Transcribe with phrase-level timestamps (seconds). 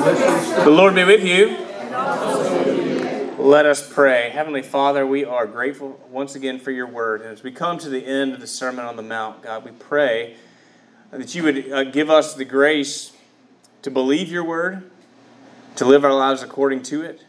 [0.00, 1.58] The Lord be with you.
[3.38, 4.30] Let us pray.
[4.30, 7.20] Heavenly Father, we are grateful once again for your word.
[7.20, 9.72] And as we come to the end of the Sermon on the Mount, God, we
[9.72, 10.36] pray
[11.10, 13.12] that you would uh, give us the grace
[13.82, 14.90] to believe your word,
[15.76, 17.26] to live our lives according to it,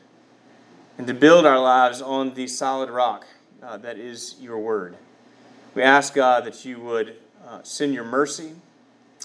[0.98, 3.28] and to build our lives on the solid rock
[3.62, 4.96] uh, that is your word.
[5.76, 8.54] We ask, God, that you would uh, send your mercy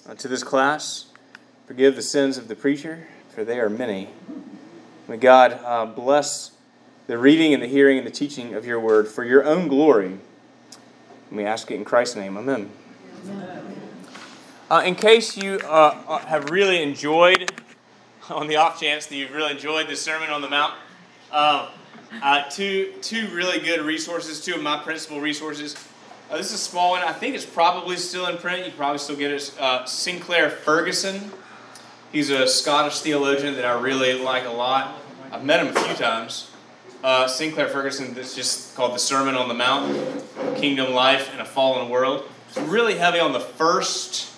[0.08, 1.12] uh, to this class,
[1.68, 3.06] forgive the sins of the preacher,
[3.36, 4.08] for they are many.
[5.08, 6.52] May God uh, bless
[7.06, 10.06] the reading and the hearing and the teaching of your word for your own glory.
[10.06, 10.20] And
[11.32, 12.38] we ask it in Christ's name.
[12.38, 12.70] Amen.
[14.70, 17.52] Uh, in case you uh, uh, have really enjoyed,
[18.30, 20.72] on the off chance that you've really enjoyed the Sermon on the Mount,
[21.30, 21.68] uh,
[22.22, 25.74] uh, two, two really good resources, two of my principal resources.
[26.32, 27.02] This is a small one.
[27.02, 28.64] I think it's probably still in print.
[28.64, 29.42] You probably still get it.
[29.86, 31.30] Sinclair Ferguson.
[32.12, 34.98] He's a Scottish theologian that I really like a lot.
[35.32, 36.50] I've met him a few times.
[37.02, 40.24] Uh, Sinclair Ferguson, that's just called The Sermon on the Mount
[40.56, 42.24] Kingdom Life in a Fallen World.
[42.48, 44.32] It's really heavy on the first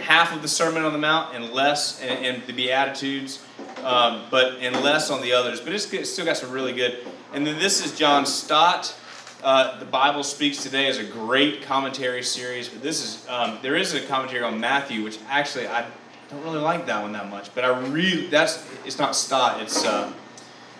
[0.00, 3.42] half of the Sermon on the Mount and less, and, and the Beatitudes,
[3.84, 5.60] um, but and less on the others.
[5.60, 6.98] But it's, it's, still got some really good.
[7.32, 8.94] And then this is John Stott.
[9.44, 13.76] Uh, the Bible Speaks Today is a great commentary series, but this is um, there
[13.76, 15.86] is a commentary on Matthew, which actually I
[16.30, 17.54] don't really like that one that much.
[17.54, 19.84] But I really that's it's not Stott, it's.
[19.84, 20.12] Uh,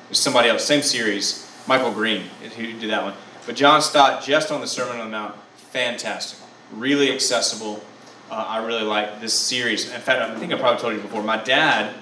[0.08, 2.22] there's somebody else, same series, Michael Green,
[2.56, 3.12] who did that one.
[3.44, 6.38] But John Stott, just on the Sermon on the Mount, fantastic.
[6.72, 7.82] Really accessible.
[8.30, 9.92] Uh, I really like this series.
[9.92, 11.22] In fact, I think I probably told you before.
[11.22, 11.94] My dad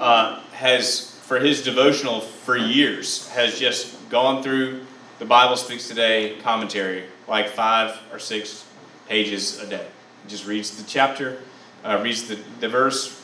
[0.00, 4.84] uh, has, for his devotional for years, has just gone through
[5.20, 8.66] the Bible Speaks Today commentary, like five or six
[9.08, 9.86] pages a day.
[10.24, 11.38] He just reads the chapter,
[11.84, 13.22] uh, reads the, the verse,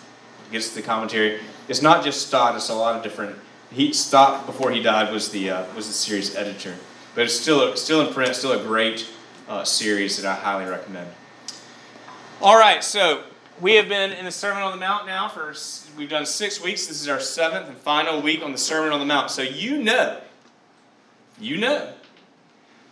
[0.52, 1.40] gets the commentary.
[1.68, 3.36] It's not just Stott, it's a lot of different
[3.70, 6.74] he stopped before he died was the uh, was the series editor,
[7.14, 9.08] but it's still still in print, still a great
[9.48, 11.08] uh, series that I highly recommend.
[12.42, 13.24] All right, so
[13.60, 15.54] we have been in the Sermon on the Mount now for
[15.96, 16.86] we've done six weeks.
[16.86, 19.30] This is our seventh and final week on the Sermon on the Mount.
[19.30, 20.20] So you know,
[21.38, 21.92] you know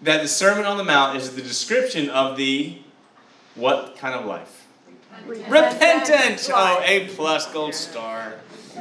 [0.03, 2.79] that the Sermon on the Mount is the description of the
[3.57, 4.58] what kind of life?
[5.29, 5.51] Repentant.
[5.51, 6.51] Repentant.
[6.55, 8.35] Oh, A plus gold star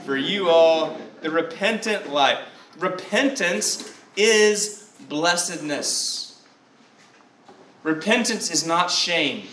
[0.05, 2.39] for you all the repentant life.
[2.79, 6.41] Repentance is blessedness.
[7.83, 9.47] Repentance is not shame.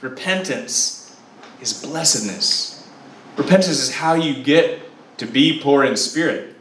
[0.00, 1.18] Repentance
[1.60, 2.88] is blessedness.
[3.36, 4.80] Repentance is how you get
[5.18, 6.54] to be poor in spirit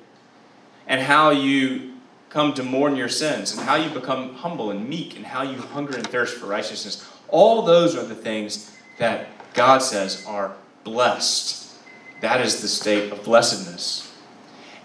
[0.88, 1.94] and how you
[2.30, 5.58] come to mourn your sins and how you become humble and meek and how you
[5.58, 7.08] hunger and thirst for righteousness.
[7.30, 11.74] All those are the things that God says are blessed.
[12.22, 14.12] That is the state of blessedness.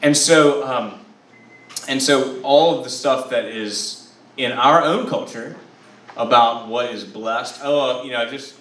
[0.03, 1.01] And so, um,
[1.89, 5.57] and so all of the stuff that is in our own culture
[6.17, 7.61] about what is blessed.
[7.63, 8.55] Oh, you know, I just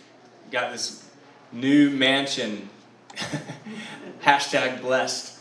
[0.51, 1.07] got this
[1.51, 2.69] new mansion.
[4.23, 5.37] Hashtag blessed.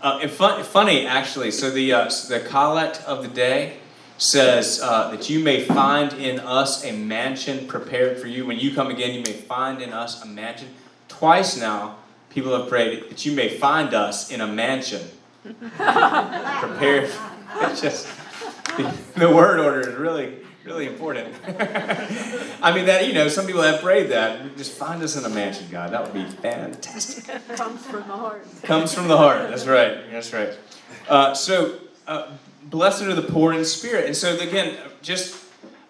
[0.00, 1.50] Uh, and fun, funny, actually.
[1.50, 3.78] So the uh, the collect of the day
[4.18, 8.46] says uh, that you may find in us a mansion prepared for you.
[8.46, 10.68] When you come again, you may find in us a mansion.
[11.08, 11.96] Twice now,
[12.30, 15.02] people have prayed that you may find us in a mansion
[15.44, 17.10] prepared.
[17.60, 18.08] It's just
[18.76, 21.34] the, the word order is really, really important.
[22.62, 24.56] I mean that you know some people have prayed that.
[24.56, 25.90] Just find us in a mansion, God.
[25.90, 27.26] That would be fantastic.
[27.56, 28.46] Comes from the heart.
[28.62, 29.50] Comes from the heart.
[29.50, 30.10] That's right.
[30.10, 30.56] That's right.
[31.08, 32.32] Uh, so uh,
[32.64, 34.06] blessed are the poor in spirit.
[34.06, 35.44] And so again, just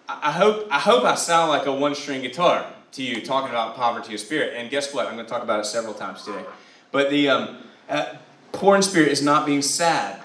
[0.07, 3.75] I hope I hope I sound like a one string guitar to you talking about
[3.75, 4.53] poverty of spirit.
[4.55, 5.07] And guess what?
[5.07, 6.43] I'm going to talk about it several times today.
[6.91, 7.57] But the um,
[7.89, 8.15] uh,
[8.51, 10.21] poor in spirit is not being sad.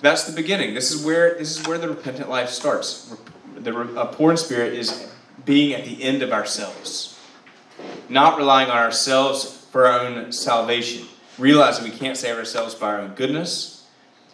[0.00, 0.74] That's the beginning.
[0.74, 3.14] This is where this is where the repentant life starts.
[3.56, 5.12] The uh, poor in spirit is
[5.44, 7.18] being at the end of ourselves,
[8.08, 11.06] not relying on ourselves for our own salvation,
[11.38, 13.79] realizing we can't save ourselves by our own goodness,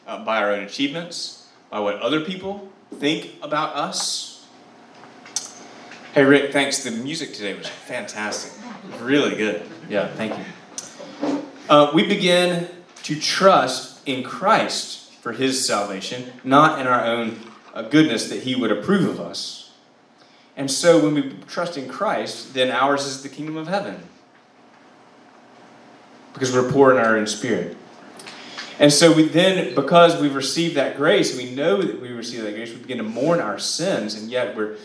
[0.07, 2.69] uh, by our own achievements, by what other people
[2.99, 4.37] think about us
[6.17, 6.83] Hey, Rick, thanks.
[6.83, 8.51] The music today was fantastic.
[9.03, 9.61] Really good.
[9.91, 11.43] Yeah, thank you.
[11.69, 12.71] Uh, we begin
[13.03, 17.39] to trust in Christ for his salvation, not in our own
[17.75, 19.75] uh, goodness that he would approve of us.
[20.57, 24.03] And so when we trust in Christ, then ours is the kingdom of heaven.
[26.33, 27.77] Because we're poor in our own spirit.
[28.79, 32.55] And so we then, because we've received that grace, we know that we receive that
[32.55, 34.77] grace, we begin to mourn our sins, and yet we're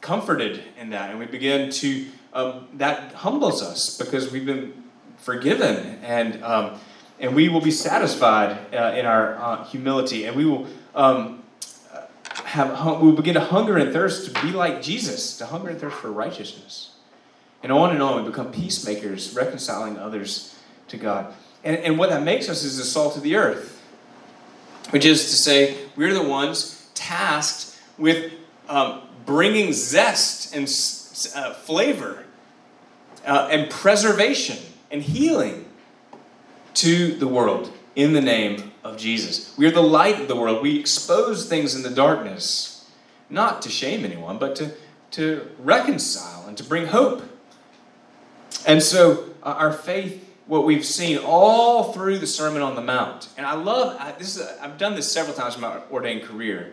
[0.00, 1.10] comforted in that.
[1.10, 4.84] And we begin to, um, that humbles us because we've been
[5.18, 6.78] forgiven, and um,
[7.18, 11.42] and we will be satisfied uh, in our uh, humility, and we will um,
[12.44, 15.80] have we will begin to hunger and thirst to be like Jesus, to hunger and
[15.80, 16.90] thirst for righteousness,
[17.62, 18.22] and on and on.
[18.22, 20.54] We become peacemakers, reconciling others
[20.88, 21.34] to God,
[21.66, 23.82] and and what that makes us is the salt of the earth,
[24.90, 28.32] which is to say, we're the ones tasked with
[28.68, 30.66] um, bringing zest and
[31.34, 32.24] uh, flavor
[33.26, 34.58] uh, and preservation
[34.90, 35.66] and healing
[36.74, 39.56] to the world in the name of Jesus.
[39.56, 40.62] We are the light of the world.
[40.62, 42.88] We expose things in the darkness,
[43.30, 44.72] not to shame anyone, but to,
[45.12, 47.22] to reconcile and to bring hope.
[48.66, 53.28] And so, uh, our faith, what we've seen all through the Sermon on the Mount,
[53.36, 54.36] and I love I, this.
[54.36, 56.72] Is, I've done this several times in my ordained career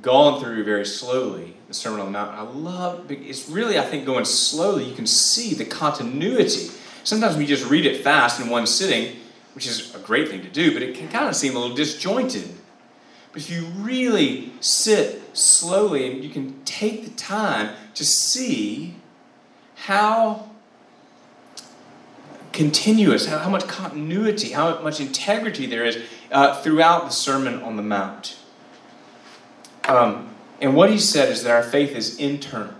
[0.00, 2.30] gone through very slowly the Sermon on the Mount.
[2.30, 6.70] I love it's really I think going slowly you can see the continuity.
[7.04, 9.16] Sometimes we just read it fast in one sitting,
[9.54, 11.76] which is a great thing to do, but it can kind of seem a little
[11.76, 12.48] disjointed.
[13.32, 18.96] But if you really sit slowly and you can take the time to see
[19.74, 20.50] how
[22.52, 25.98] continuous, how, much continuity, how much integrity there is
[26.30, 28.36] uh, throughout the Sermon on the Mount.
[29.84, 30.28] Um,
[30.60, 32.74] and what he said is that our faith is internal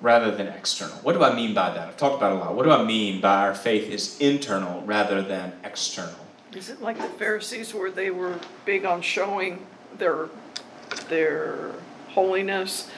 [0.00, 0.96] rather than external.
[0.98, 1.88] What do I mean by that?
[1.88, 2.54] I've talked about a lot.
[2.54, 6.14] What do I mean by our faith is internal rather than external?
[6.54, 9.64] Is it like the Pharisees where they were big on showing
[9.96, 10.28] their
[11.08, 11.72] their
[12.08, 12.90] holiness,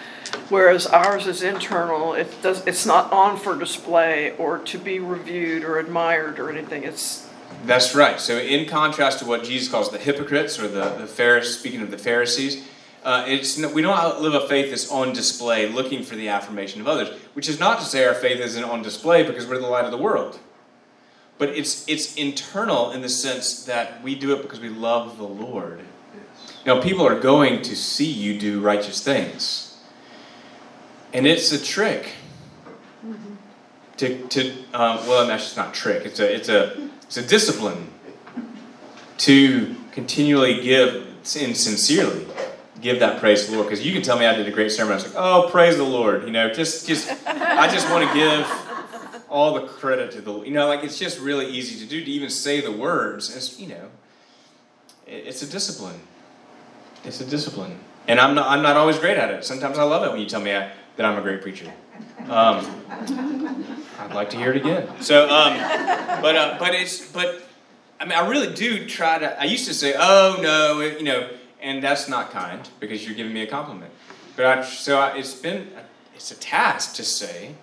[0.48, 2.14] whereas ours is internal.
[2.14, 2.66] It does.
[2.66, 6.84] It's not on for display or to be reviewed or admired or anything.
[6.84, 7.28] It's
[7.64, 8.20] that's right.
[8.20, 11.90] So in contrast to what Jesus calls the hypocrites or the the Pharisees, speaking of
[11.90, 12.66] the Pharisees,
[13.04, 16.88] uh, it's, we don't live a faith that's on display looking for the affirmation of
[16.88, 19.84] others, which is not to say our faith isn't on display because we're the light
[19.84, 20.38] of the world.
[21.36, 25.25] But it's, it's internal in the sense that we do it because we love the
[25.25, 25.81] Lord.
[26.64, 29.73] Now, people are going to see you do righteous things.
[31.14, 32.12] And it's a trick.
[33.06, 33.34] Mm-hmm.
[33.99, 36.05] To, to um, well, that's just not trick.
[36.05, 37.88] It's a, it's, a, it's a discipline
[39.19, 41.06] to continually give
[41.40, 42.26] in sincerely
[42.81, 43.69] give that praise to the Lord.
[43.69, 44.93] Because you can tell me I did a great sermon.
[44.93, 46.25] I was like, oh, praise the Lord.
[46.25, 50.50] You know, just, just, I just want to give all the credit to the, you
[50.50, 53.34] know, like it's just really easy to do to even say the words.
[53.34, 53.88] It's, you know,
[55.06, 56.00] it's a discipline.
[57.05, 57.78] It's a discipline.
[58.06, 59.44] And I'm not, I'm not always great at it.
[59.44, 61.73] Sometimes I love it when you tell me I, that I'm a great preacher.
[62.29, 62.67] Um,
[63.99, 64.88] I'd like to hear it again.
[65.00, 65.56] So, um,
[66.23, 67.43] but, uh, but it's, but,
[68.00, 71.29] I mean, I really do try to, I used to say, oh, no, you know,
[71.61, 73.91] and that's not kind because you're giving me a compliment.
[74.37, 75.70] But I, so I, it's been
[76.14, 77.55] it's a task to say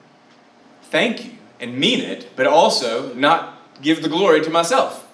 [0.84, 5.08] thank you and mean it, but also not give the glory to myself.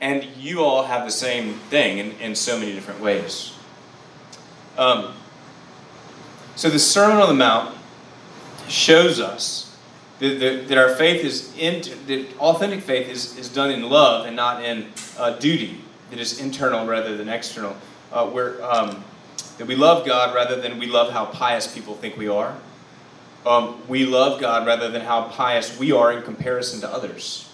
[0.00, 3.52] And you all have the same thing in, in so many different ways.
[4.76, 5.14] Um,
[6.58, 7.72] so the Sermon on the Mount
[8.66, 9.78] shows us
[10.18, 14.26] that, that, that our faith is in, that authentic faith is, is done in love
[14.26, 15.80] and not in uh, duty.
[16.10, 17.76] That is internal rather than external
[18.10, 19.04] uh, where um,
[19.58, 22.56] that we love God rather than we love how pious people think we are.
[23.46, 27.48] Um, we love God rather than how pious we are in comparison to others.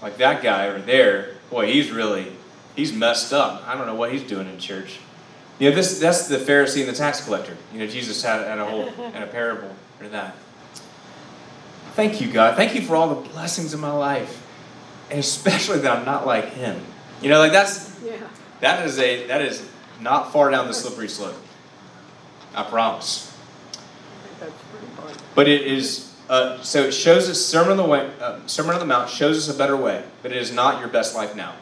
[0.00, 2.32] Like that guy over there, boy, he's really
[2.74, 3.68] he's messed up.
[3.68, 4.98] I don't know what he's doing in church.
[5.62, 7.56] You know, this that's the Pharisee and the tax collector.
[7.72, 10.34] You know, Jesus had, had a whole and a parable for that.
[11.92, 12.56] Thank you, God.
[12.56, 14.44] Thank you for all the blessings in my life.
[15.08, 16.82] And especially that I'm not like him.
[17.20, 18.16] You know, like that's yeah.
[18.58, 19.64] That is a that is
[20.00, 21.36] not far down the slippery slope.
[22.56, 23.32] I promise.
[25.36, 28.80] But it is uh, so it shows us Sermon on the way, uh, Sermon on
[28.80, 31.54] the Mount shows us a better way, but it is not your best life now.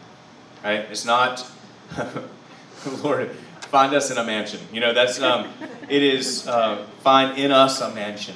[0.65, 0.87] Right?
[0.91, 1.47] It's not.
[3.03, 3.37] Lord,
[3.71, 4.61] find us in a mansion.
[4.73, 5.49] You know that's um,
[5.89, 8.35] it is uh, find in us a mansion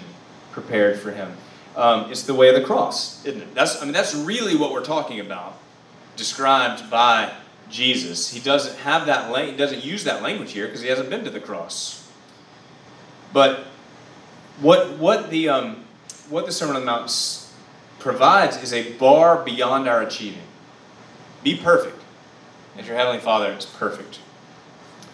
[0.53, 1.37] prepared for Him.
[1.77, 3.55] Um, it's the way of the cross, isn't it?
[3.55, 5.59] That's I mean that's really what we're talking about,
[6.17, 7.33] described by
[7.69, 8.31] Jesus.
[8.31, 11.25] He doesn't have that la- he doesn't use that language here because he hasn't been
[11.25, 12.09] to the cross.
[13.33, 13.65] But
[14.61, 15.85] what what the um,
[16.31, 17.11] what the Sermon on the Mount
[17.99, 20.43] provides is a bar beyond our achieving.
[21.43, 22.01] Be perfect,
[22.79, 24.21] as your heavenly Father is perfect.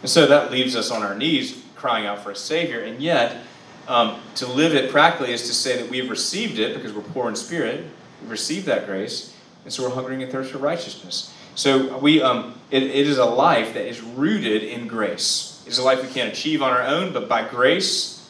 [0.00, 3.44] And so that leaves us on our knees crying out for a Savior, and yet
[3.88, 7.28] um, to live it practically is to say that we've received it because we're poor
[7.28, 7.84] in spirit.
[8.22, 11.34] We've received that grace, and so we're hungering and thirsting for righteousness.
[11.54, 15.62] So we, um, it, it is a life that is rooted in grace.
[15.66, 18.28] It's a life we can't achieve on our own, but by grace,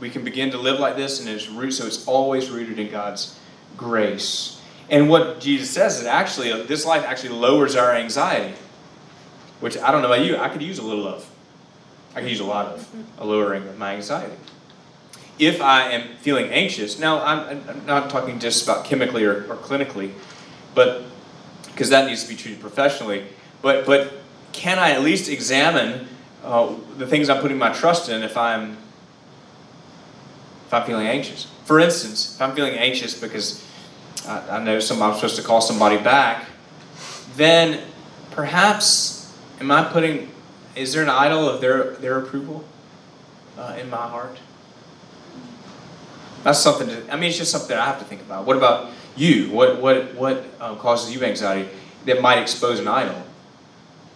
[0.00, 1.72] we can begin to live like this, and it's root.
[1.72, 3.38] So it's always rooted in God's
[3.76, 4.60] grace.
[4.88, 8.54] And what Jesus says is actually, this life actually lowers our anxiety,
[9.60, 11.28] which I don't know about you, I could use a little of.
[12.14, 12.88] I could use a lot of
[13.18, 14.34] a lowering of my anxiety.
[15.38, 19.56] If I am feeling anxious, now I'm, I'm not talking just about chemically or, or
[19.56, 20.12] clinically,
[20.74, 21.04] but
[21.66, 23.26] because that needs to be treated professionally,
[23.62, 24.12] but, but
[24.52, 26.08] can I at least examine
[26.44, 28.76] uh, the things I'm putting my trust in if I'm
[30.66, 31.46] if I'm feeling anxious?
[31.64, 33.66] For instance, if I'm feeling anxious because
[34.26, 36.46] I, I know I'm supposed to call somebody back,
[37.36, 37.82] then
[38.30, 39.19] perhaps
[39.60, 40.30] am I putting
[40.74, 42.64] is there an idol of their their approval
[43.58, 44.38] uh, in my heart?
[46.42, 46.88] That's something.
[46.88, 48.46] To, I mean, it's just something that I have to think about.
[48.46, 49.50] What about you?
[49.50, 51.68] What what what um, causes you anxiety
[52.06, 53.22] that might expose an idol?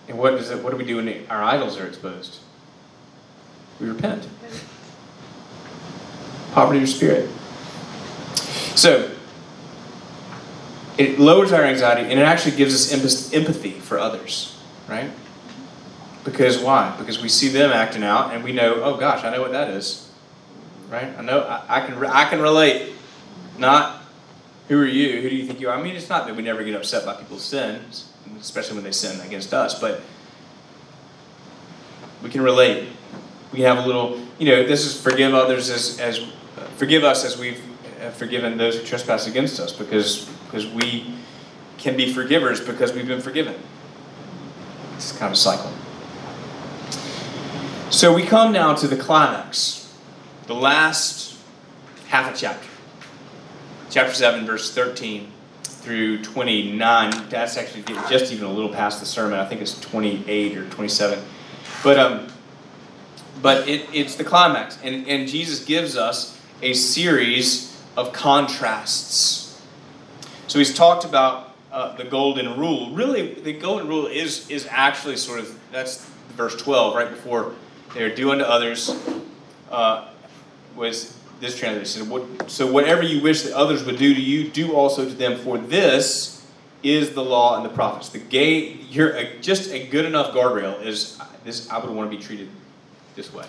[0.08, 0.62] And what does it?
[0.62, 2.40] What do we do when our idols are exposed?
[3.80, 4.26] We repent.
[6.52, 7.28] Poverty of spirit.
[8.76, 9.10] So
[10.96, 14.56] it lowers our anxiety and it actually gives us empathy for others,
[14.88, 15.10] right?
[16.24, 16.94] Because why?
[16.98, 19.68] Because we see them acting out and we know, oh gosh, I know what that
[19.68, 20.10] is.
[20.88, 21.12] Right?
[21.18, 22.92] I know I, I can I can relate.
[23.58, 24.02] Not
[24.68, 25.20] who are you?
[25.20, 25.78] Who do you think you are?
[25.78, 28.92] I mean, it's not that we never get upset by people's sins, especially when they
[28.92, 30.00] sin against us, but
[32.22, 32.88] we can relate.
[33.52, 36.26] We have a little, you know, this is forgive others as, as
[36.76, 37.62] forgive us as we've
[38.02, 41.14] uh, forgiven those who trespass against us, because because we
[41.78, 43.54] can be forgivers because we've been forgiven.
[44.96, 45.72] It's kind of a cycle.
[47.90, 49.94] So we come now to the climax,
[50.46, 51.38] the last
[52.08, 52.68] half a chapter.
[53.90, 55.30] Chapter 7, verse 13
[55.62, 57.28] through 29.
[57.28, 59.38] That's actually just even a little past the sermon.
[59.38, 61.22] I think it's 28 or 27.
[61.84, 62.26] But um,
[63.42, 64.78] but it, it's the climax.
[64.82, 69.62] And, and Jesus gives us a series of contrasts.
[70.46, 72.90] So he's talked about uh, the golden rule.
[72.90, 76.04] Really, the golden rule is, is actually sort of, that's
[76.36, 77.54] verse 12, right before
[77.94, 78.90] they are do unto others,
[79.70, 80.08] uh,
[80.76, 82.48] was this translation.
[82.48, 85.38] So whatever you wish that others would do to you, do also to them.
[85.38, 86.44] For this
[86.82, 88.08] is the law and the prophets.
[88.08, 91.70] The gay, you're a, just a good enough guardrail is this.
[91.70, 92.48] I would want to be treated
[93.14, 93.46] this way,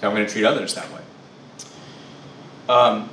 [0.00, 1.00] so I'm going to treat others that way.
[2.68, 3.10] Um,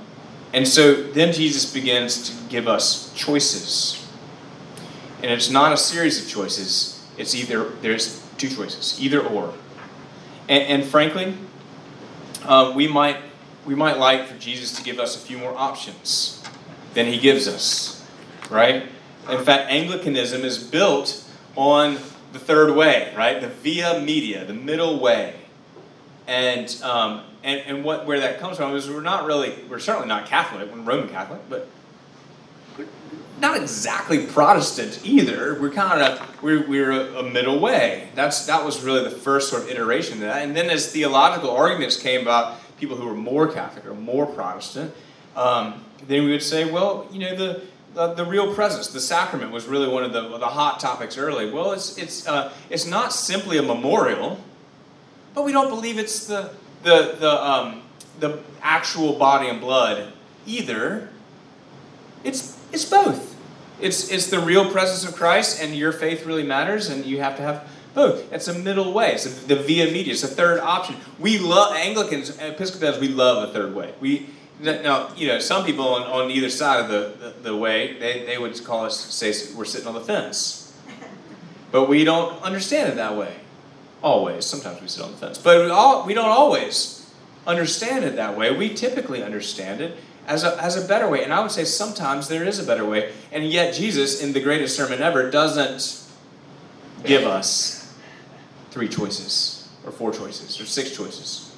[0.54, 4.08] and so then Jesus begins to give us choices,
[5.22, 7.06] and it's not a series of choices.
[7.18, 9.54] It's either there's two choices, either or.
[10.50, 11.36] And, and frankly,
[12.44, 13.18] uh, we might
[13.66, 16.44] we might like for Jesus to give us a few more options
[16.94, 18.06] than he gives us,
[18.50, 18.84] right?
[19.30, 21.24] In fact, Anglicanism is built
[21.56, 21.98] on
[22.34, 23.40] the third way, right?
[23.40, 25.36] The via media, the middle way.
[26.28, 30.08] And, um, and, and what, where that comes from is we're not really, we're certainly
[30.08, 31.70] not Catholic, we're Roman Catholic, but
[33.44, 35.60] not exactly Protestant either.
[35.60, 38.08] We're kind of we're, we're a, a, middle way.
[38.16, 40.42] That's that was really the first sort of iteration of that.
[40.42, 44.94] And then as theological arguments came about people who were more Catholic or more Protestant,
[45.36, 47.62] um, then we would say, well, you know, the,
[47.94, 51.52] the, the real presence, the sacrament, was really one of the, the hot topics early.
[51.52, 54.40] Well, it's it's uh, it's not simply a memorial,
[55.36, 57.82] but we don't believe it's the the the um,
[58.22, 60.14] the actual body and blood
[60.46, 61.10] either.
[62.24, 63.33] It's it's both.
[63.84, 67.36] It's, it's the real presence of Christ, and your faith really matters, and you have
[67.36, 68.32] to have both.
[68.32, 69.12] It's a middle way.
[69.12, 70.14] It's a, the via media.
[70.14, 70.96] It's a third option.
[71.20, 73.00] We love Anglicans, Episcopalians.
[73.00, 73.94] We love a third way.
[74.00, 74.30] We
[74.62, 78.26] now you know some people on, on either side of the, the, the way they,
[78.26, 80.74] they would call us say we're sitting on the fence,
[81.72, 83.36] but we don't understand it that way.
[84.02, 84.46] Always.
[84.46, 87.14] Sometimes we sit on the fence, but we, all, we don't always
[87.46, 88.56] understand it that way.
[88.56, 91.24] We typically understand it as a, as a better way.
[91.24, 93.14] And I would say sometimes there is a better way.
[93.32, 96.02] And yet, Jesus, in the greatest sermon ever, doesn't
[97.04, 97.94] give us
[98.72, 101.56] three choices, or four choices, or six choices.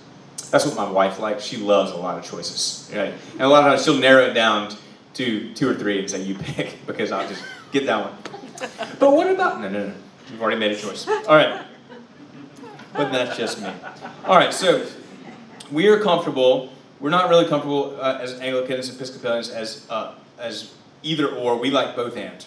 [0.51, 1.43] That's what my wife likes.
[1.43, 2.89] She loves a lot of choices.
[2.93, 3.13] Right?
[3.34, 4.75] And a lot of times she'll narrow it down
[5.15, 8.17] to two or three and say, you pick, because I'll just get that one.
[9.00, 9.62] But what about.
[9.62, 9.93] No, no, no.
[10.31, 11.07] You've already made a choice.
[11.07, 11.65] All right.
[12.93, 13.69] But that's just me.
[14.25, 14.88] All right, so
[15.72, 20.73] we are comfortable we're not really comfortable uh, as Anglicans, Episcopalians, as uh, as
[21.03, 21.57] either or.
[21.57, 22.45] We like both and.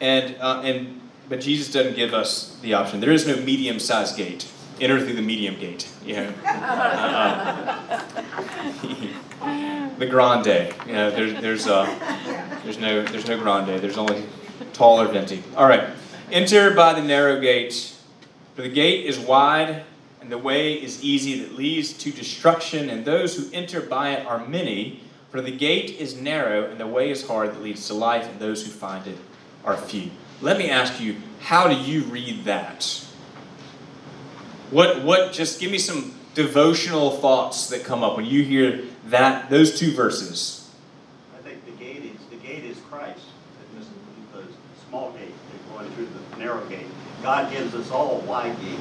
[0.00, 3.00] And uh, and but Jesus doesn't give us the option.
[3.00, 4.48] There is no medium-sized gate.
[4.80, 5.88] Enter through the medium gate.
[6.04, 6.32] You know,
[9.98, 10.74] the grande.
[10.86, 11.86] You know, there's there's uh,
[12.64, 13.80] there's no there's no grande.
[13.80, 14.24] There's only
[14.72, 15.42] tall or venti.
[15.56, 15.90] All right.
[16.30, 17.94] Enter by the narrow gate,
[18.56, 19.84] for the gate is wide
[20.22, 24.24] and the way is easy that leads to destruction, and those who enter by it
[24.24, 25.00] are many.
[25.30, 28.38] For the gate is narrow and the way is hard that leads to life, and
[28.38, 29.18] those who find it
[29.64, 30.10] are few.
[30.40, 33.04] Let me ask you, how do you read that?
[34.70, 39.50] What what just give me some devotional thoughts that come up when you hear that
[39.50, 40.70] those two verses.
[41.36, 43.24] I think the gate is the gate is Christ.
[44.34, 44.44] The
[44.88, 46.86] small gate, they're going through the narrow gate.
[47.22, 48.78] God gives us all a wide gate.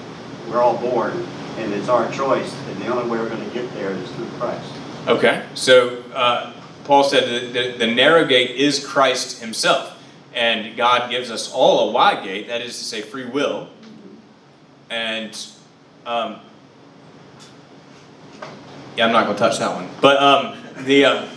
[0.49, 1.11] We're all born,
[1.57, 2.53] and it's our choice.
[2.67, 4.73] And the only way we're going to get there is through Christ.
[5.07, 10.01] Okay, so uh, Paul said that the, the narrow gate is Christ Himself,
[10.33, 12.47] and God gives us all a wide gate.
[12.47, 13.69] That is to say, free will.
[14.89, 15.37] And
[16.05, 16.41] um,
[18.97, 19.89] yeah, I'm not going to touch that one.
[20.01, 21.29] But um, the uh,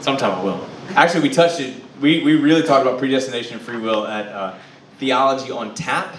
[0.00, 0.68] sometime I will.
[0.90, 1.82] Actually, we touched it.
[2.00, 4.54] We, we really talked about predestination and free will at uh,
[4.98, 6.14] Theology on Tap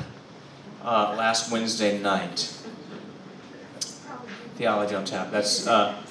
[0.86, 2.52] uh, last Wednesday night.
[4.56, 5.32] Theology on Tap.
[5.32, 6.02] That's uh,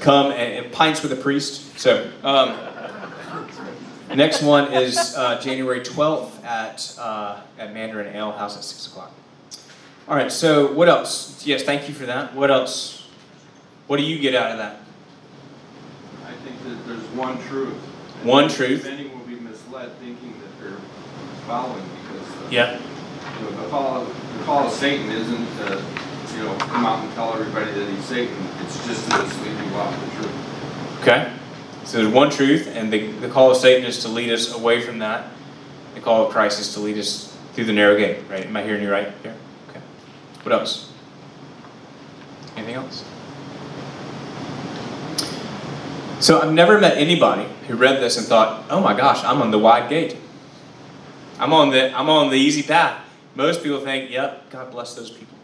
[0.00, 1.78] come and, and, pints with a priest.
[1.78, 2.56] So um,
[4.14, 9.12] next one is uh, January 12th at uh, at Mandarin Ale House at six o'clock.
[10.06, 10.30] All right.
[10.30, 11.44] So what else?
[11.44, 12.34] Yes, thank you for that.
[12.34, 13.08] What else?
[13.86, 14.76] What do you get out of that?
[16.26, 17.74] I think that there's one truth.
[18.22, 18.84] One truth.
[18.84, 20.78] Many will be misled thinking that they're
[21.46, 22.80] following because uh, yeah.
[23.38, 25.82] You know, the call the call of Satan isn't to
[26.36, 28.36] you know come out and tell everybody that he's Satan.
[28.60, 31.00] It's just to mislead you off the truth.
[31.02, 31.32] Okay.
[31.84, 34.80] So there's one truth, and the, the call of Satan is to lead us away
[34.80, 35.30] from that.
[35.94, 38.46] The call of Christ is to lead us through the narrow gate, right?
[38.46, 39.34] Am I hearing you right here?
[39.70, 39.80] Okay.
[40.42, 40.92] What else?
[42.56, 43.04] Anything else?
[46.20, 49.50] So I've never met anybody who read this and thought, "Oh my gosh, I'm on
[49.50, 50.16] the wide gate.
[51.38, 53.02] I'm on the I'm on the easy path."
[53.34, 55.36] Most people think, "Yep, God bless those people."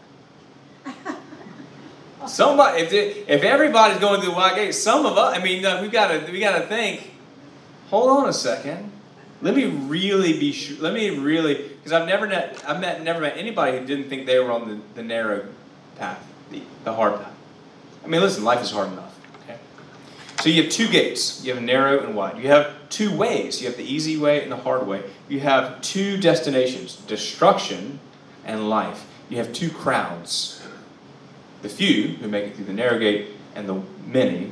[2.27, 5.81] Somebody, if if everybody's going through the wide gate, some of us, I mean, uh,
[5.81, 7.11] we gotta we gotta think.
[7.89, 8.91] Hold on a second.
[9.41, 10.77] Let me really be sure.
[10.79, 14.25] Let me really, because I've never met I've met never met anybody who didn't think
[14.25, 15.45] they were on the, the narrow
[15.97, 17.33] path, the, the hard path.
[18.03, 19.17] I mean, listen, life is hard enough.
[19.43, 19.57] Okay.
[20.41, 21.43] So you have two gates.
[21.45, 22.37] You have a narrow and wide.
[22.39, 23.61] You have two ways.
[23.61, 25.03] You have the easy way and the hard way.
[25.27, 27.99] You have two destinations: destruction
[28.45, 29.05] and life.
[29.29, 30.57] You have two crowds
[31.61, 34.51] the few who make it through the narrow gate, and the many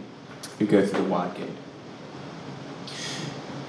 [0.60, 1.50] who go through the wide gate.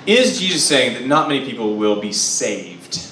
[0.06, 3.02] Is Jesus saying that not many people will be saved?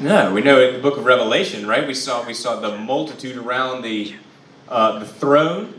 [0.00, 1.86] No, we know in the book of Revelation, right?
[1.86, 4.14] We saw we saw the multitude around the
[4.68, 5.77] uh, the throne,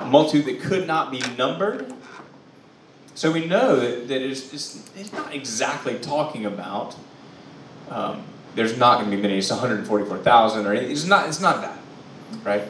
[0.00, 1.92] multitude that could not be numbered.
[3.14, 6.96] So we know that, that it's, it's, it's not exactly talking about
[7.90, 9.38] um, there's not going to be many.
[9.38, 10.90] It's 144,000 or anything.
[10.90, 11.28] It's not.
[11.28, 11.78] It's not that,
[12.42, 12.62] right?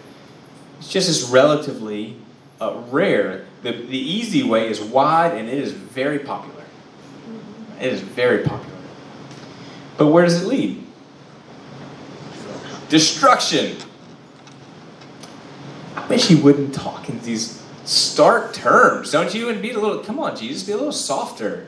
[0.79, 2.17] It's just as relatively
[2.61, 3.47] uh, rare.
[3.63, 6.65] The the easy way is wide and it is very popular.
[7.81, 8.79] It is very popular.
[9.97, 10.85] But where does it lead?
[12.89, 13.77] Destruction.
[16.15, 19.49] I wish he wouldn't talk in these stark terms, don't you?
[19.49, 19.99] And be a little.
[19.99, 21.67] Come on, Jesus, be a little softer.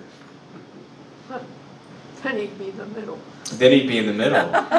[2.22, 3.18] Then he'd be in the middle.
[3.54, 4.38] Then he'd be in the middle.
[4.48, 4.76] mm.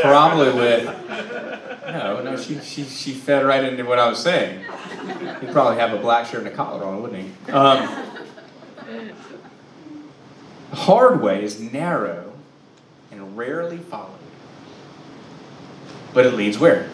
[0.00, 0.86] Probably with.
[1.88, 4.64] No, no, she, she, she fed right into what I was saying.
[5.40, 7.52] He'd probably have a black shirt and a collar on, wouldn't he?
[7.52, 7.86] Um,
[10.70, 12.32] the hard way is narrow
[13.10, 14.19] and rarely followed.
[16.12, 16.88] But it leads where?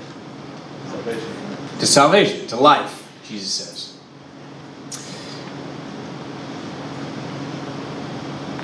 [0.86, 1.32] Salvation.
[1.78, 3.96] To salvation, to life, Jesus says.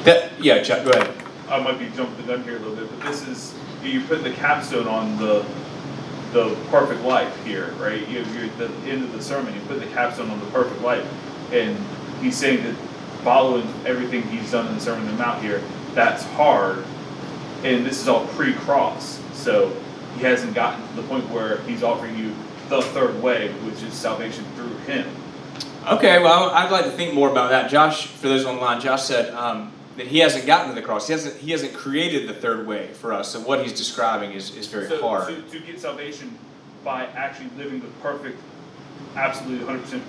[0.04, 1.14] That, yeah, Chuck, go ahead.
[1.48, 4.22] I might be jumping the gun here a little bit, but this is you put
[4.22, 5.44] the capstone on the
[6.32, 8.08] the perfect life here, right?
[8.08, 9.54] You, you're at the end of the sermon.
[9.54, 11.06] You put the capstone on the perfect life,
[11.52, 11.76] and
[12.22, 12.74] he's saying that
[13.22, 15.62] following everything he's done in the Sermon on the Mount here,
[15.94, 16.84] that's hard,
[17.62, 19.76] and this is all pre-cross, so
[20.16, 22.34] he hasn't gotten to the point where he's offering you
[22.68, 25.06] the third way, which is salvation through him.
[25.86, 27.70] Okay, well, I'd like to think more about that.
[27.70, 31.08] Josh, for those online, Josh said um, that he hasn't gotten to the cross.
[31.08, 33.32] He hasn't, he hasn't created the third way for us.
[33.32, 35.26] So what he's describing is, is very so, hard.
[35.26, 36.38] So to get salvation
[36.84, 38.40] by actually living the perfect,
[39.16, 40.00] absolutely 100%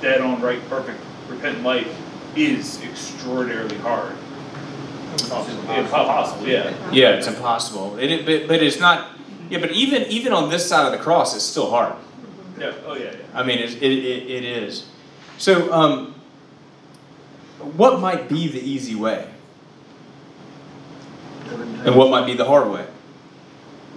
[0.00, 1.88] dead on right, perfect, repentant life
[2.36, 4.16] is extraordinarily hard.
[5.12, 5.70] Impossible.
[5.72, 6.92] Impossible, yeah.
[6.92, 7.98] Yeah, it's impossible.
[7.98, 9.16] It, it, but, but it's not.
[9.50, 11.94] Yeah, but even even on this side of the cross, it's still hard.
[12.58, 12.72] Yeah.
[12.86, 13.12] Oh yeah.
[13.12, 13.16] yeah.
[13.34, 14.86] I mean, it, it, it is.
[15.38, 16.14] So, um,
[17.76, 19.28] what might be the easy way?
[21.84, 22.86] And what might be the hard way?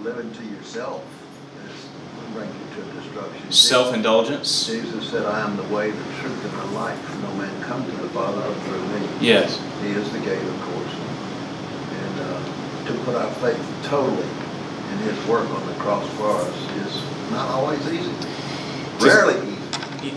[0.04, 1.02] living to yourself
[1.66, 1.88] is
[2.34, 3.50] brings you to destruction.
[3.50, 4.66] Self indulgence.
[4.66, 7.22] Jesus said, I am the way, the truth, and the life.
[7.22, 9.08] No man comes to the Father but through me.
[9.20, 9.58] Yes.
[9.80, 10.94] He is the gate, of course.
[11.90, 14.28] And uh, to put our faith totally
[14.94, 18.12] in his work on the cross for us is not always easy.
[19.00, 19.34] Rarely
[20.02, 20.16] easy.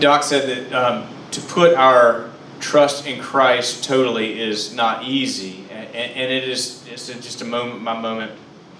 [0.00, 5.86] Doc said that um, to put our trust in Christ totally is not easy, and,
[5.94, 8.32] and it is it's just a moment, my moment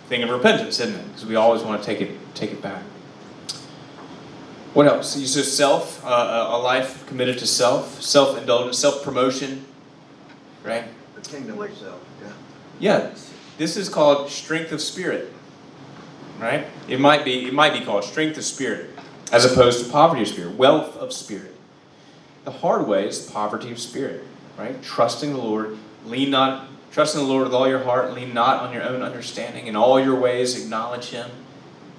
[0.08, 1.06] thing of repentance, isn't it?
[1.08, 2.82] Because we always want to take it take it back.
[4.72, 5.14] What else?
[5.14, 9.64] So self, uh, a life committed to self, self indulgence, self promotion,
[10.62, 10.84] right?
[11.14, 12.32] The kingdom What- itself, yeah.
[12.78, 13.10] Yeah,
[13.58, 15.32] this is called strength of spirit,
[16.38, 16.66] right?
[16.88, 18.90] It might be it might be called strength of spirit,
[19.32, 21.54] as opposed to poverty of spirit, wealth of spirit.
[22.44, 24.22] The hard way is poverty of spirit,
[24.56, 24.80] right?
[24.82, 28.62] Trusting the Lord, lean not, trust in the Lord with all your heart, lean not
[28.62, 29.66] on your own understanding.
[29.66, 31.30] In all your ways, acknowledge Him,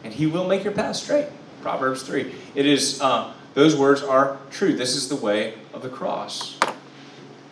[0.04, 1.28] and He will make your path straight.
[1.62, 2.34] Proverbs three.
[2.56, 4.74] It is uh, those words are true.
[4.74, 6.58] This is the way of the cross,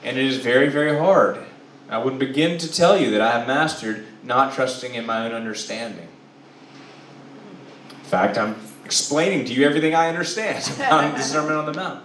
[0.03, 1.43] and it is very, very hard.
[1.89, 5.33] I would begin to tell you that I have mastered not trusting in my own
[5.33, 6.07] understanding.
[7.89, 12.03] In fact, I'm explaining to you everything I understand on the Sermon on the Mount.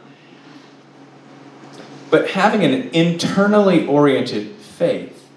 [2.10, 5.28] But having an internally oriented faith,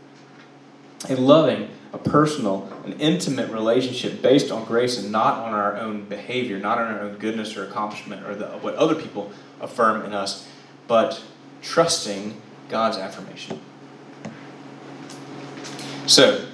[1.09, 6.05] a loving, a personal, an intimate relationship based on grace and not on our own
[6.05, 10.13] behavior, not on our own goodness or accomplishment or the, what other people affirm in
[10.13, 10.47] us,
[10.87, 11.21] but
[11.61, 13.61] trusting God's affirmation.
[16.05, 16.45] So,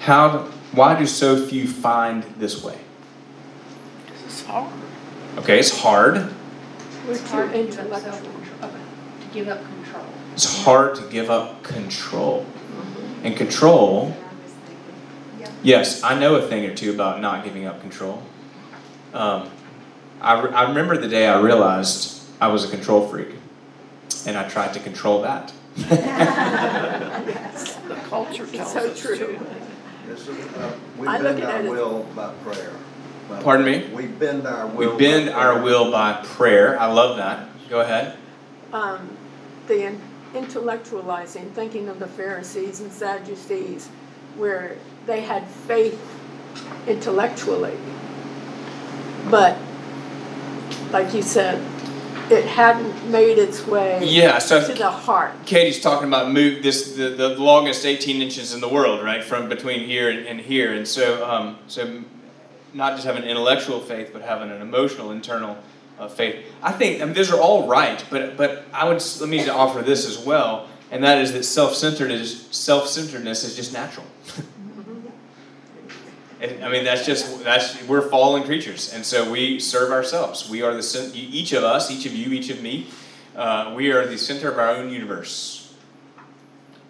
[0.00, 2.78] how, why do so few find this way?
[4.24, 4.72] This is hard.
[5.38, 6.32] Okay, it's hard.
[7.08, 8.12] It's hard to give up intellectual.
[8.12, 8.70] self-control.
[9.32, 10.04] Give up control.
[10.32, 12.46] It's hard to give up control.
[13.22, 14.16] And control,
[15.62, 18.22] yes, I know a thing or two about not giving up control.
[19.12, 19.50] Um,
[20.20, 23.36] I, re- I remember the day I realized I was a control freak,
[24.26, 25.52] and I tried to control that.
[28.12, 29.16] The culture It's tells so us true.
[29.16, 29.40] to.
[30.06, 30.32] Yes, sir.
[30.58, 32.72] Uh, We I look at our it as- will by prayer.
[33.30, 33.88] By- Pardon me?
[33.94, 34.92] We bend our will.
[34.92, 35.62] We bend by our prayer.
[35.64, 36.78] will by prayer.
[36.78, 37.46] I love that.
[37.70, 38.16] Go ahead.
[38.70, 39.16] Um,
[39.66, 40.00] the in-
[40.34, 43.88] intellectualizing, thinking of the Pharisees and Sadducees,
[44.36, 45.98] where they had faith
[46.86, 47.78] intellectually.
[49.30, 49.56] But,
[50.90, 51.62] like you said,
[52.30, 55.32] it hadn't made its way Yeah, so to the heart.
[55.46, 59.48] Katie's talking about move this the, the longest 18 inches in the world, right, from
[59.48, 62.02] between here and, and here, and so um, so
[62.74, 65.58] not just having intellectual faith, but having an emotional, internal
[65.98, 66.44] uh, faith.
[66.62, 69.82] I think I mean, those are all right, but but I would let me offer
[69.82, 74.06] this as well, and that is that self-centered is self-centeredness is just natural.
[76.42, 80.50] And, I mean that's just that's we're fallen creatures, and so we serve ourselves.
[80.50, 82.88] We are the each of us, each of you, each of me.
[83.36, 85.72] Uh, we are the center of our own universe,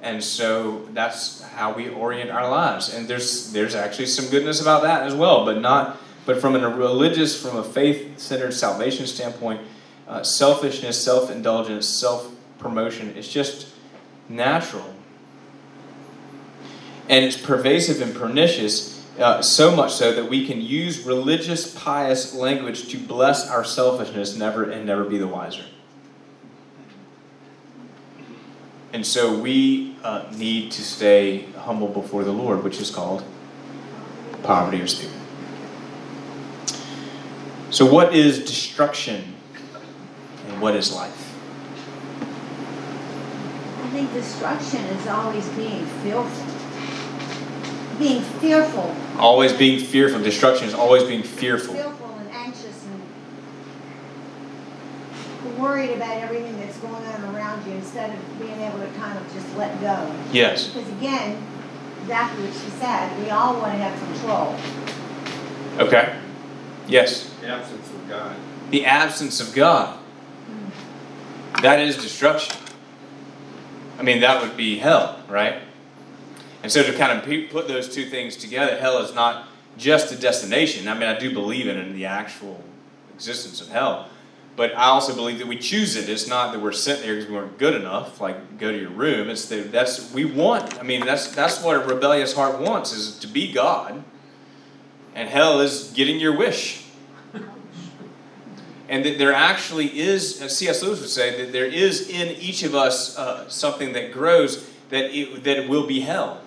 [0.01, 2.95] and so that's how we orient our lives.
[2.95, 6.69] And there's there's actually some goodness about that as well, but not but from a
[6.69, 9.61] religious, from a faith-centered salvation standpoint,
[10.09, 13.67] uh, selfishness, self-indulgence, self-promotion is just
[14.31, 14.95] natural,
[17.11, 18.92] and it's pervasive and pernicious.
[19.19, 24.37] Uh, so much so that we can use religious, pious language to bless our selfishness,
[24.37, 25.65] never and never be the wiser.
[28.93, 33.23] And so we uh, need to stay humble before the Lord, which is called
[34.43, 35.15] poverty of spirit.
[37.71, 39.35] So, what is destruction
[40.49, 41.35] and what is life?
[43.83, 46.52] I think destruction is always being fearful.
[47.99, 50.21] Being fearful, Always being fearful.
[50.23, 51.75] Destruction is always being fearful.
[51.75, 53.03] fearful and anxious and
[55.59, 59.33] worried about everything that's going on around you instead of being able to kind of
[59.33, 60.15] just let go.
[60.33, 60.69] Yes.
[60.69, 61.43] Because again,
[62.03, 64.57] exactly what she said, we all want to have control.
[65.87, 66.19] Okay.
[66.89, 67.31] Yes.
[67.41, 68.37] The absence of God.
[68.71, 69.99] The absence of God.
[70.47, 71.63] Hmm.
[71.63, 72.57] That is destruction.
[73.99, 75.61] I mean, that would be hell, right?
[76.63, 80.17] And so to kind of put those two things together, hell is not just a
[80.17, 80.89] destination.
[80.89, 82.63] I mean, I do believe in, in the actual
[83.15, 84.09] existence of hell.
[84.55, 86.09] But I also believe that we choose it.
[86.09, 88.91] It's not that we're sent there because we weren't good enough, like go to your
[88.91, 89.31] room.
[89.31, 90.79] It's that that's we want.
[90.79, 94.05] I mean, that's that's what a rebellious heart wants is to be God.
[95.15, 96.85] And hell is getting your wish.
[98.89, 100.83] And that there actually is, as C.S.
[100.83, 105.17] Lewis would say, that there is in each of us uh, something that grows that
[105.17, 106.42] it, that it will be hell.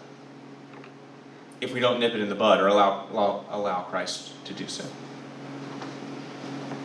[1.66, 4.68] If we don't nip it in the bud or allow, allow, allow Christ to do
[4.68, 4.86] so.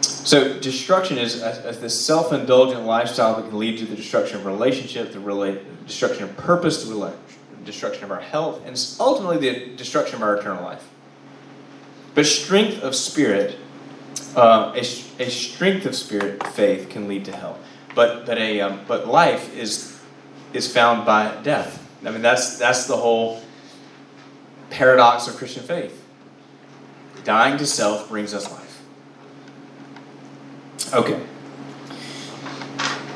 [0.03, 4.37] So, destruction is a, a, this self indulgent lifestyle that can lead to the destruction
[4.37, 7.17] of relationship, the relate, destruction of purpose, the rela-
[7.65, 10.89] destruction of our health, and ultimately the destruction of our eternal life.
[12.15, 13.57] But strength of spirit,
[14.37, 17.59] uh, a, a strength of spirit, faith can lead to hell.
[17.95, 20.01] But but a um, but life is
[20.53, 21.87] is found by death.
[22.05, 23.43] I mean that's that's the whole
[24.71, 26.05] paradox of Christian faith.
[27.25, 28.83] Dying to self brings us life.
[30.95, 31.21] Okay.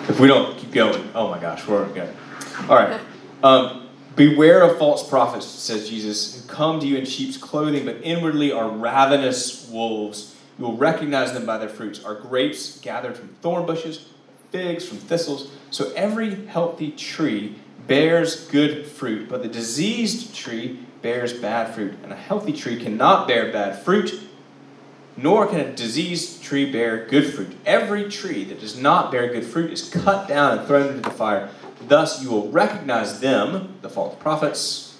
[0.08, 2.14] If we don't keep going, oh my gosh, we're good.
[2.68, 3.00] All right.
[3.42, 3.84] Um,
[4.16, 8.52] Beware of false prophets, says Jesus, who come to you in sheep's clothing, but inwardly
[8.52, 10.36] are ravenous wolves.
[10.56, 12.04] You will recognize them by their fruits.
[12.04, 14.08] Are grapes gathered from thorn bushes,
[14.52, 15.50] figs from thistles?
[15.72, 21.94] So every healthy tree bears good fruit, but the diseased tree bears bad fruit.
[22.02, 24.20] And a healthy tree cannot bear bad fruit,
[25.16, 27.56] nor can a diseased tree bear good fruit.
[27.66, 31.10] Every tree that does not bear good fruit is cut down and thrown into the
[31.10, 31.50] fire.
[31.86, 34.96] Thus you will recognize them, the false prophets,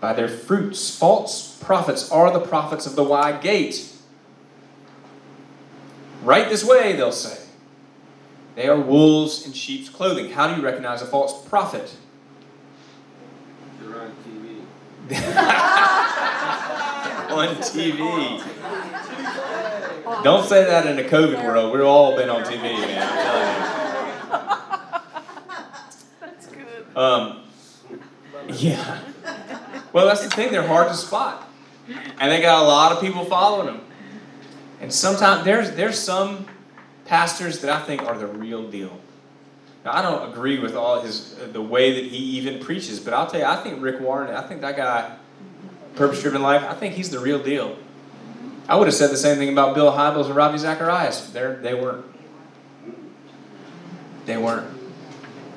[0.00, 0.96] by their fruits.
[0.96, 3.92] False prophets are the prophets of the wide gate.
[6.22, 7.39] Right this way, they'll say.
[8.60, 10.32] They are wolves in sheep's clothing.
[10.32, 11.96] How do you recognize a false prophet?
[13.80, 14.12] They're on
[15.08, 15.10] TV.
[17.32, 18.44] on TV.
[20.22, 21.72] Don't say that in a COVID world.
[21.72, 23.02] We've all been on TV, man.
[23.02, 24.60] I'm telling
[26.20, 26.84] That's good.
[26.94, 27.44] Um,
[28.46, 29.00] yeah.
[29.94, 30.52] Well, that's the thing.
[30.52, 31.48] They're hard to spot,
[31.88, 33.80] and they got a lot of people following them.
[34.82, 36.44] And sometimes there's there's some
[37.10, 38.96] pastors that I think are the real deal.
[39.84, 43.12] Now, I don't agree with all his uh, the way that he even preaches, but
[43.12, 44.32] I'll tell you, I think Rick Warren.
[44.32, 45.16] I think that guy,
[45.96, 46.62] purpose driven life.
[46.62, 47.76] I think he's the real deal.
[48.68, 51.30] I would have said the same thing about Bill Hybels and Ravi Zacharias.
[51.30, 52.06] They're, they weren't.
[54.26, 54.68] They weren't.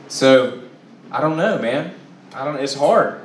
[0.07, 0.63] So,
[1.11, 1.93] I don't know, man.
[2.33, 2.55] I don't.
[2.55, 3.22] It's hard.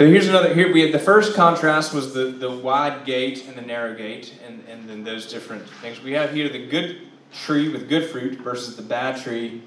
[0.00, 0.54] So here's another.
[0.54, 4.32] Here we had the first contrast was the, the wide gate and the narrow gate,
[4.46, 6.02] and, and then those different things.
[6.02, 7.02] We have here the good
[7.34, 9.62] tree with good fruit versus the bad tree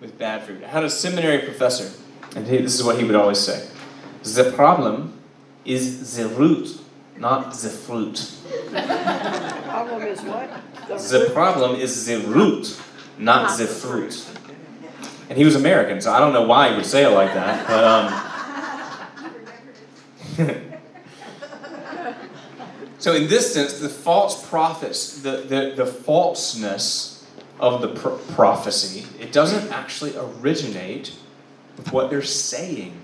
[0.00, 0.62] with bad fruit.
[0.62, 1.90] I had a seminary professor,
[2.36, 3.68] and he, this is what he would always say:
[4.22, 5.20] "The problem
[5.64, 6.80] is the root,
[7.16, 8.30] not the fruit.
[8.70, 10.48] The Problem is what?
[10.86, 12.80] The problem is the root,
[13.18, 14.28] not the fruit."
[15.28, 17.66] And he was American, so I don't know why he would say it like that,
[17.66, 18.28] but um.
[22.98, 27.26] So in this sense, the false prophets, the, the, the falseness
[27.60, 31.14] of the pro- prophecy, it doesn't actually originate
[31.76, 32.96] with what they're saying.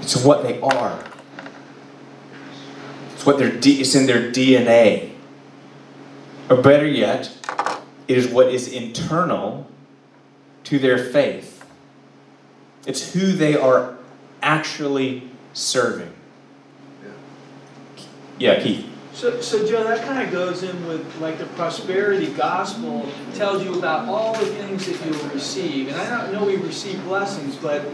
[0.00, 1.04] It's what they are.
[3.14, 5.12] It's what their it's in their DNA.
[6.50, 7.30] Or better yet,
[8.06, 9.66] it is what is internal
[10.64, 11.64] to their faith.
[12.86, 13.93] It's who they are
[14.44, 16.12] actually serving.
[18.38, 18.90] Yeah, Keith.
[19.12, 23.78] So, so Joe, that kind of goes in with like the prosperity gospel tells you
[23.78, 25.88] about all the things that you'll receive.
[25.88, 27.84] And I don't know we receive blessings, but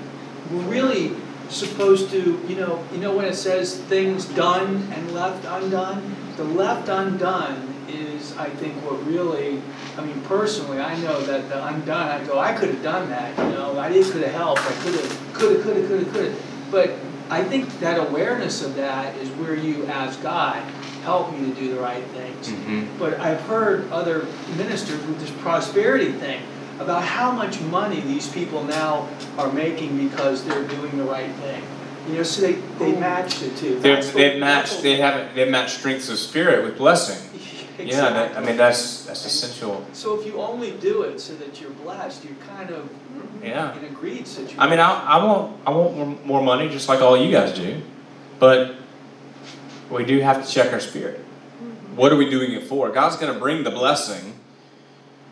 [0.50, 1.14] we're really
[1.50, 6.16] supposed to, you know, you know when it says things done and left undone?
[6.36, 9.60] The left undone is, I think, what really,
[9.96, 13.36] I mean, personally, I know that the undone, I go, I could have done that,
[13.38, 16.00] you know, I did could have helped, I could have, could have, could have, could
[16.04, 16.70] have, could have.
[16.70, 16.90] But
[17.30, 20.62] I think that awareness of that is where you ask God,
[21.02, 22.48] help me to do the right things.
[22.48, 22.98] Mm-hmm.
[22.98, 26.42] But I've heard other ministers with this prosperity thing
[26.78, 31.62] about how much money these people now are making because they're doing the right thing.
[32.08, 33.78] You know, so they, they match the two.
[33.78, 34.82] They've, they've matched.
[34.82, 35.34] They haven't.
[35.36, 37.28] They've matched strengths of spirit with blessing.
[37.88, 39.84] Yeah, that, I mean that's that's essential.
[39.92, 42.88] So if you only do it so that you're blessed, you're kind of
[43.42, 43.76] Yeah.
[43.78, 44.58] in a greed situation.
[44.60, 47.54] I mean, I, I want I want more, more money, just like all you guys
[47.56, 47.80] do,
[48.38, 48.74] but
[49.90, 51.18] we do have to check our spirit.
[51.20, 51.96] Mm-hmm.
[51.96, 52.90] What are we doing it for?
[52.90, 54.34] God's going to bring the blessing.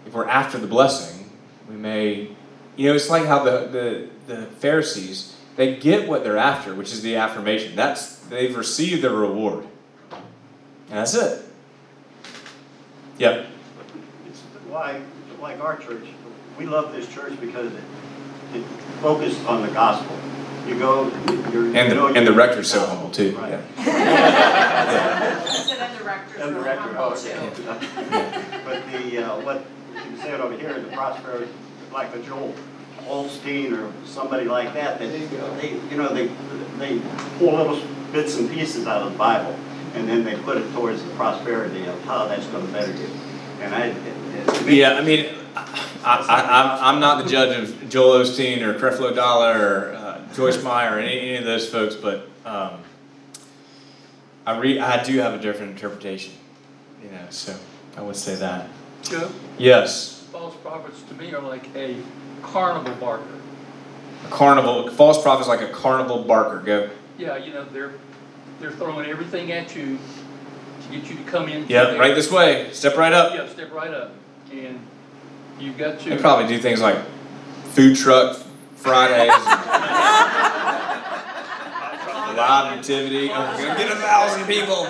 [0.06, 1.30] If we're after the blessing,
[1.68, 2.30] we may,
[2.76, 3.68] you know, it's like how the
[4.26, 7.74] the, the Pharisees they get what they're after, which is the affirmation.
[7.74, 9.66] That's they've received the reward,
[10.12, 11.44] and that's it.
[13.18, 13.46] Yep.
[14.26, 15.00] It's why,
[15.40, 16.04] like our church,
[16.56, 17.82] we love this church because it,
[18.54, 18.64] it
[19.00, 20.16] focused on the gospel.
[20.66, 21.08] You go,
[21.52, 21.64] you're.
[21.64, 23.36] And you the know and the rector's so humble too.
[23.36, 23.60] Right.
[23.78, 25.44] Yeah.
[25.78, 27.28] And the directors And the rector, humble oh, too.
[27.62, 28.62] yeah.
[28.64, 29.64] But the, uh, what
[30.10, 31.50] you said over here, the prosperity,
[31.92, 32.52] like the Joel,
[33.06, 36.26] Osteen or somebody like that, that they, you know, they,
[36.78, 37.00] they
[37.38, 37.80] pull little
[38.12, 39.56] bits and pieces out of the Bible,
[39.98, 43.08] and then they put it towards the prosperity of how that's gonna better you.
[43.60, 45.62] And I, it- it- to me- Yeah, I mean, I,
[46.04, 50.62] I, I'm, I'm not the judge of Joel Osteen or Creflo Dollar or uh, Joyce
[50.62, 52.80] Meyer or any, any of those folks, but um,
[54.46, 56.34] I re, I do have a different interpretation,
[57.02, 57.26] you know.
[57.30, 57.56] So
[57.96, 58.68] I would say that.
[59.02, 61.96] Joe, Yes, false prophets to me are like a
[62.42, 63.24] carnival barker.
[64.26, 66.60] a carnival, false prophet's like a carnival barker.
[66.64, 66.90] Go.
[67.18, 67.92] Yeah, you know, they're,
[68.60, 69.98] they're throwing everything at you
[70.82, 71.66] to get you to come in.
[71.68, 72.70] Yeah, right this way.
[72.72, 73.34] Step right up.
[73.34, 74.12] Yeah, step right up.
[74.52, 74.80] And
[75.60, 76.10] you've got to.
[76.10, 76.98] They probably do things like
[77.70, 78.36] food truck
[78.76, 79.28] Fridays.
[82.36, 83.30] Live nativity.
[83.32, 84.86] Oh, we're gonna get a thousand people.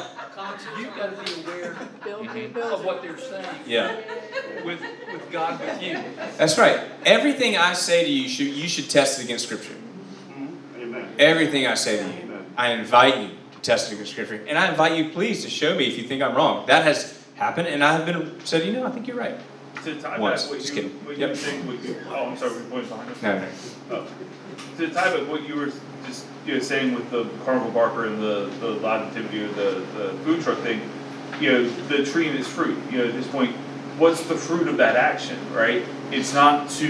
[0.78, 3.96] You've got to be aware Building, of what they're saying Yeah.
[4.64, 4.80] with,
[5.12, 5.98] with God with you.
[6.36, 6.80] That's right.
[7.04, 9.74] Everything I say to you, should, you should test it against Scripture.
[9.74, 10.80] Mm-hmm.
[10.82, 11.08] Amen.
[11.18, 13.30] Everything I say to you, I invite you
[13.68, 14.44] to test against Scripture.
[14.48, 16.66] And I invite you, please, to show me if you think I'm wrong.
[16.66, 19.38] That has happened, and I have been said, you know, I think you're right.
[19.84, 21.04] To tie Once, back what just you, kidding.
[21.04, 21.28] what Yep.
[21.30, 23.22] were saying, what you, oh, I'm sorry, behind us?
[23.22, 23.46] No, no.
[23.90, 24.06] Oh.
[24.78, 25.70] To tie back what you were
[26.06, 29.86] just, you know, saying with the carnival barker and the, the live activity or the,
[29.96, 30.80] the food truck thing,
[31.40, 33.54] you know, the tree and its fruit, you know, at this point,
[33.98, 35.84] what's the fruit of that action, right?
[36.10, 36.88] It's not to,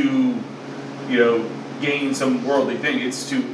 [1.09, 1.51] you know,
[1.83, 3.45] gain some worldly thing, it's to,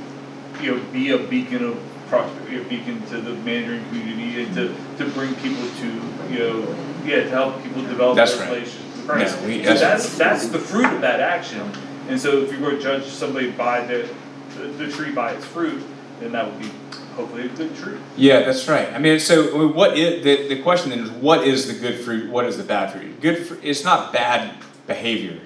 [0.60, 4.74] you know, be a beacon of prosperity, a beacon to the Mandarin community and to,
[4.98, 5.86] to bring people to,
[6.32, 8.60] you know, yeah, to help people develop That's their right.
[8.62, 9.40] with Christ.
[9.40, 11.70] No, we- So that's- that's, that's the fruit of that action.
[12.08, 14.08] And so if you were to judge somebody by the,
[14.56, 15.82] the, the tree by its fruit,
[16.20, 16.70] then that would be
[17.16, 17.96] hopefully a good tree.
[18.16, 18.92] Yeah, that's right.
[18.92, 21.74] I mean, so I mean, what is the, the question then is what is the
[21.78, 22.28] good fruit?
[22.30, 23.20] What is the bad fruit?
[23.20, 24.54] Good, fr- it's not bad
[24.86, 25.40] behavior.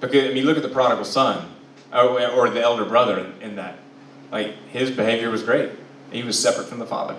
[0.00, 1.48] Because I mean, look at the prodigal son,
[1.92, 3.78] or, or the elder brother in, in that.
[4.34, 5.70] Like his behavior was great.
[6.10, 7.16] He was separate from the father.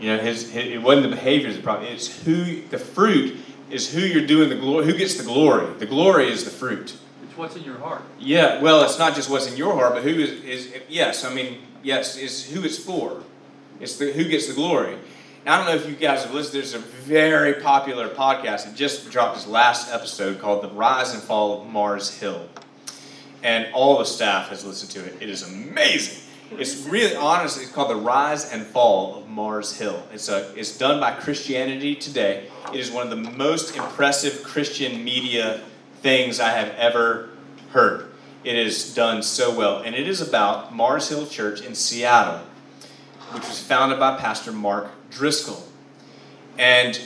[0.00, 1.92] You know, his, his it wasn't the behavior the problem.
[1.92, 3.36] It's who the fruit
[3.68, 4.86] is who you're doing the glory.
[4.86, 5.70] Who gets the glory?
[5.74, 6.96] The glory is the fruit.
[7.24, 8.00] It's what's in your heart.
[8.18, 11.34] Yeah, well, it's not just what's in your heart, but who is, is yes, I
[11.34, 13.22] mean, yes, is who it's for.
[13.78, 14.96] It's the who gets the glory.
[15.44, 18.74] Now, I don't know if you guys have listened, there's a very popular podcast that
[18.74, 22.48] just dropped its last episode called The Rise and Fall of Mars Hill.
[23.42, 25.22] And all the staff has listened to it.
[25.22, 26.29] It is amazing.
[26.52, 30.02] It's really honestly, it's called The Rise and Fall of Mars Hill.
[30.12, 32.48] It's, a, it's done by Christianity Today.
[32.74, 35.60] It is one of the most impressive Christian media
[36.02, 37.30] things I have ever
[37.70, 38.10] heard.
[38.42, 39.82] It is done so well.
[39.82, 42.40] And it is about Mars Hill Church in Seattle,
[43.32, 45.62] which was founded by Pastor Mark Driscoll.
[46.58, 47.00] And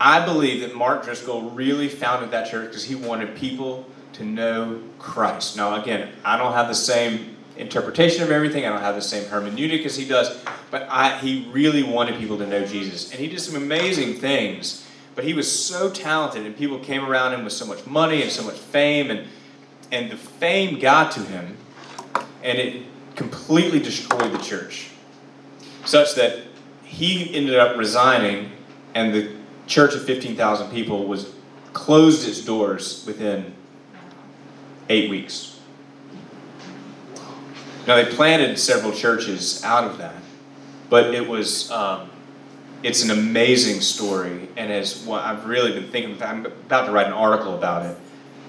[0.00, 4.80] I believe that Mark Driscoll really founded that church because he wanted people to know
[4.98, 5.56] Christ.
[5.56, 9.24] Now, again, I don't have the same interpretation of everything, I don't have the same
[9.24, 13.10] hermeneutic as he does, but I, he really wanted people to know Jesus.
[13.10, 17.34] And he did some amazing things, but he was so talented, and people came around
[17.34, 19.28] him with so much money and so much fame, and,
[19.92, 21.56] and the fame got to him,
[22.42, 24.90] and it completely destroyed the church.
[25.84, 26.40] Such that
[26.84, 28.52] he ended up resigning,
[28.94, 29.32] and the
[29.66, 31.32] church of 15,000 people was
[31.72, 33.54] closed its doors within
[34.88, 35.49] eight weeks.
[37.86, 40.22] Now they planted several churches out of that,
[40.88, 42.10] but it was um,
[42.82, 46.22] it's an amazing story, and as I've really been thinking.
[46.22, 47.96] I'm about to write an article about it,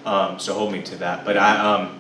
[0.06, 1.26] um, so hold me to that.
[1.26, 2.00] But I, um,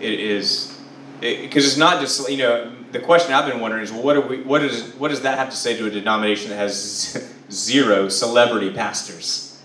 [0.00, 0.78] it is
[1.20, 4.20] because it's not just you know the question I've been wondering is well, what do
[4.22, 8.08] we what is what does that have to say to a denomination that has zero
[8.08, 9.60] celebrity pastors?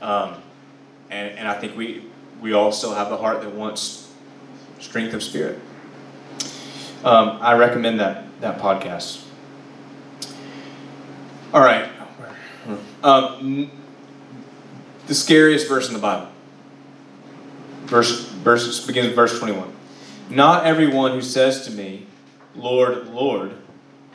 [0.00, 0.36] Um,
[1.10, 2.04] and and I think we
[2.40, 4.10] we all still have the heart that wants
[4.78, 5.58] strength of spirit.
[7.02, 9.24] Um, I recommend that that podcast.
[11.54, 11.90] All right,
[13.02, 13.70] um,
[15.06, 16.28] the scariest verse in the Bible.
[17.86, 19.72] Verse verse begins with verse twenty one.
[20.28, 22.06] Not everyone who says to me,
[22.54, 23.54] Lord, Lord,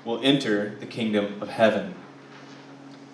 [0.05, 1.95] will enter the kingdom of heaven,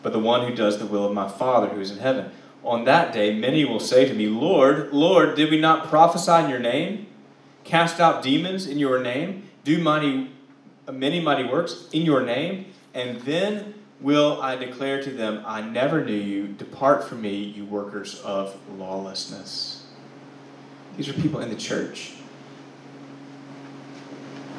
[0.03, 2.31] but the one who does the will of my Father who is in heaven.
[2.63, 6.49] On that day, many will say to me, Lord, Lord, did we not prophesy in
[6.49, 7.07] your name,
[7.63, 10.31] cast out demons in your name, do mighty,
[10.91, 12.67] many mighty works in your name?
[12.93, 16.47] And then will I declare to them, I never knew you.
[16.47, 19.85] Depart from me, you workers of lawlessness.
[20.97, 22.13] These are people in the church.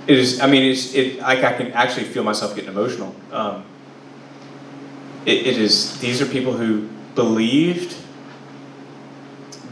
[0.06, 0.40] It is.
[0.40, 0.94] I mean, it's.
[0.94, 1.22] It.
[1.22, 3.14] I, I can actually feel myself getting emotional.
[3.30, 3.64] Um,
[5.26, 6.00] it, it is.
[6.00, 7.96] These are people who believed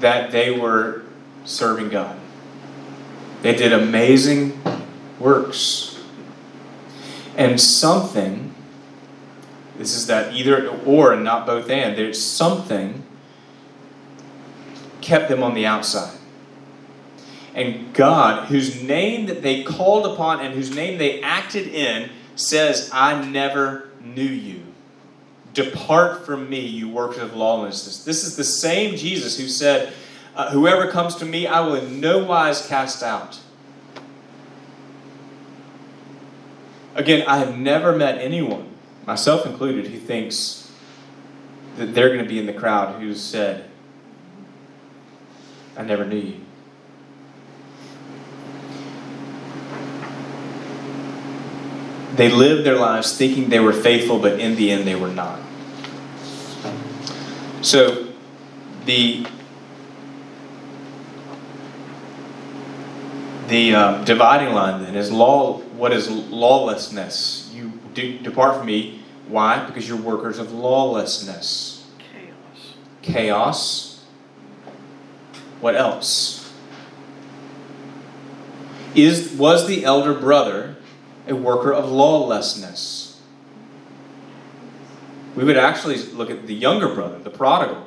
[0.01, 1.03] that they were
[1.45, 2.19] serving God,
[3.43, 4.61] They did amazing
[5.21, 6.03] works.
[7.37, 8.55] And something,
[9.79, 13.05] this is that either or and not both and, there's something
[15.01, 16.17] kept them on the outside.
[17.55, 22.91] And God, whose name that they called upon and whose name they acted in, says,
[22.93, 24.63] I never knew you.
[25.53, 28.05] Depart from me, you workers of lawlessness.
[28.05, 29.93] This is the same Jesus who said,
[30.37, 33.41] uh, Whoever comes to me, I will in no wise cast out.
[37.01, 38.69] Again, I have never met anyone,
[39.07, 40.71] myself included, who thinks
[41.79, 43.71] that they're going to be in the crowd who said,
[45.79, 46.41] I never knew you.
[52.17, 55.41] They lived their lives thinking they were faithful, but in the end they were not.
[57.63, 58.09] So,
[58.85, 59.27] the
[63.49, 65.63] the uh, dividing line then is law.
[65.81, 67.51] What is lawlessness?
[67.55, 69.03] You de- depart from me.
[69.29, 69.65] Why?
[69.65, 71.87] Because you're workers of lawlessness.
[71.99, 72.75] Chaos.
[73.01, 74.05] Chaos.
[75.63, 76.53] What else?
[78.95, 80.77] Is was the elder brother
[81.27, 83.19] a worker of lawlessness?
[85.35, 87.87] We would actually look at the younger brother, the prodigal,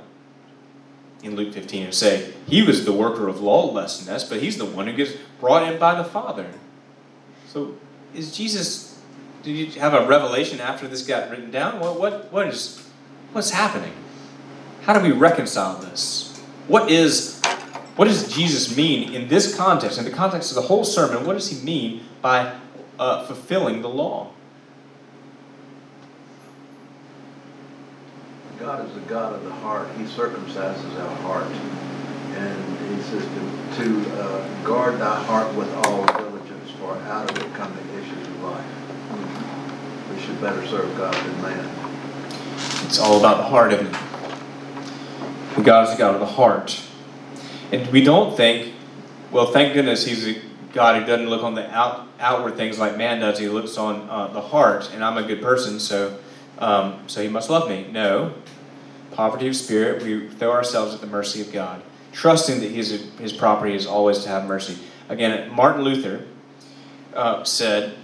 [1.22, 4.88] in Luke 15 and say he was the worker of lawlessness, but he's the one
[4.88, 6.50] who gets brought in by the Father.
[7.54, 7.76] So,
[8.16, 9.00] is Jesus?
[9.44, 11.80] Did you have a revelation after this got written down?
[11.80, 12.84] What what what is
[13.32, 13.94] what's happening?
[14.82, 16.42] How do we reconcile this?
[16.68, 17.40] What is
[17.96, 21.28] what does Jesus mean in this context, in the context of the whole sermon?
[21.28, 22.56] What does he mean by
[22.98, 24.32] uh, fulfilling the law?
[28.58, 29.90] God is the God of the heart.
[29.98, 31.52] He circumcises our heart.
[32.36, 36.33] And he says to, to uh, guard thy heart with all diligence,
[36.94, 38.66] for out of it come the issues of life.
[40.12, 41.70] We should better serve God than man.
[42.86, 43.96] It's all about the heart, isn't it?
[45.56, 46.82] And God is God of the heart.
[47.72, 48.74] And we don't think,
[49.32, 50.42] well, thank goodness He's a
[50.74, 53.40] God who doesn't look on the out, outward things like man does.
[53.40, 56.18] He looks on uh, the heart, and I'm a good person, so
[56.60, 57.88] um, so He must love me.
[57.92, 58.34] No,
[59.12, 60.04] poverty of spirit.
[60.04, 61.82] We throw ourselves at the mercy of God,
[62.12, 64.78] trusting that His His property is always to have mercy.
[65.10, 66.26] Again, Martin Luther
[67.16, 67.96] uh, said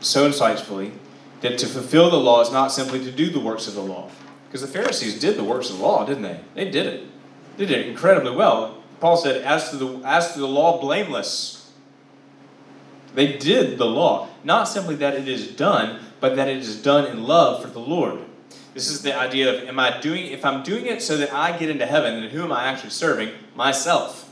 [0.00, 0.92] so insightfully
[1.40, 4.10] that to fulfill the law is not simply to do the works of the law.
[4.46, 6.40] Because the Pharisees did the works of the law, didn't they?
[6.54, 7.06] They did it.
[7.56, 8.82] They did it incredibly well.
[9.00, 11.72] Paul said, as to the, as to the law, blameless.
[13.14, 14.28] They did the law.
[14.44, 17.80] Not simply that it is done, but that it is done in love for the
[17.80, 18.20] Lord.
[18.74, 21.56] This is the idea of am I doing if I'm doing it so that I
[21.56, 23.30] get into heaven, then who am I actually serving?
[23.56, 24.30] Myself.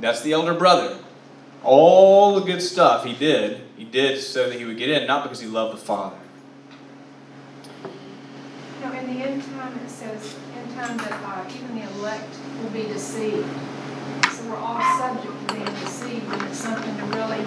[0.00, 0.98] That's the elder brother.
[1.62, 5.22] All the good stuff he did, he did so that he would get in, not
[5.22, 6.16] because he loved the Father.
[8.82, 12.70] Know, in the end time, it says, in time that uh, even the elect will
[12.70, 13.46] be deceived.
[14.30, 17.44] So we're all subject to being deceived, and it's something to really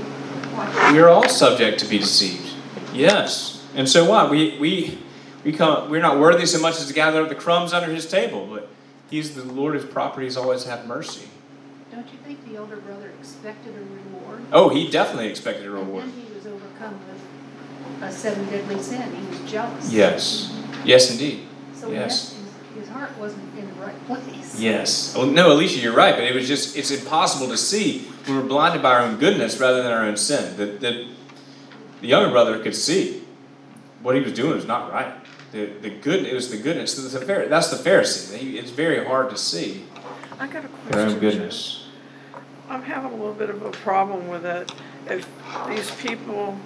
[0.55, 2.53] watch We are all subject to be deceived.
[2.93, 3.65] Yes.
[3.75, 4.29] And so what?
[4.29, 4.99] We we
[5.43, 8.07] we come we're not worthy so much as to gather up the crumbs under his
[8.07, 8.69] table, but
[9.09, 11.27] he's the Lord whose properties always have mercy.
[11.93, 14.41] Don't you think the older brother expected a reward?
[14.51, 16.05] Oh, he definitely expected a reward.
[16.05, 19.13] And then he was overcome with a seven deadly sin.
[19.15, 19.91] He was jealous.
[19.91, 20.51] Yes.
[20.51, 20.87] Mm-hmm.
[20.87, 21.45] Yes indeed.
[21.75, 22.01] So Yes.
[22.01, 22.33] yes,
[22.75, 24.59] his, his heart wasn't in the right place.
[24.59, 25.13] Yes.
[25.15, 28.47] Well, no, Alicia, you're right, but it was just, it's impossible to see when we're
[28.47, 30.57] blinded by our own goodness rather than our own sin.
[30.57, 31.09] That the,
[32.01, 33.23] the younger brother could see
[34.01, 35.13] what he was doing was not right.
[35.51, 36.95] The, the good, it was the goodness.
[36.95, 38.55] That's the, Phar- that's the Pharisee.
[38.55, 39.85] It's very hard to see
[40.39, 41.19] I got a their own question.
[41.19, 41.82] goodness.
[42.69, 44.71] I'm having a little bit of a problem with it.
[45.07, 45.27] If
[45.67, 46.57] these people,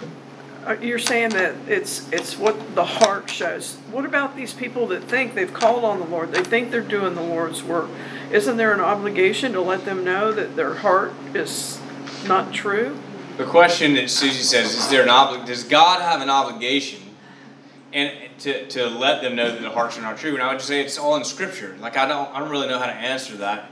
[0.64, 3.76] uh, you're saying that it's, it's what the heart shows.
[3.90, 6.32] What about these people that think they've called on the Lord?
[6.32, 7.90] They think they're doing the Lord's work.
[8.30, 11.80] Isn't there an obligation to let them know that their heart is
[12.26, 12.96] not true?
[13.36, 17.00] The question that Susie says is there an obli- does God have an obligation
[17.92, 20.34] and to, to let them know that the hearts are not true?
[20.34, 21.76] And I would just say it's all in Scripture.
[21.80, 23.70] Like I don't I don't really know how to answer that.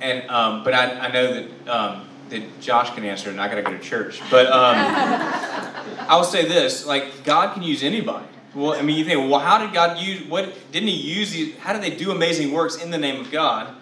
[0.00, 3.56] And um, but I, I know that um, that Josh can answer and I got
[3.56, 4.20] to go to church.
[4.30, 4.76] But um,
[6.08, 8.26] I will say this: like God can use anybody.
[8.54, 10.26] Well, I mean, you think, well, how did God use?
[10.26, 11.56] What didn't He use these?
[11.58, 13.74] How did they do amazing works in the name of God?